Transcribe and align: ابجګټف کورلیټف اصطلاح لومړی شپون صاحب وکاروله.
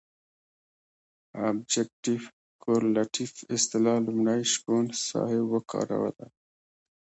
ابجګټف 1.45 2.23
کورلیټف 2.63 3.31
اصطلاح 3.55 3.97
لومړی 4.05 4.41
شپون 4.53 4.85
صاحب 5.07 5.43
وکاروله. 5.49 6.25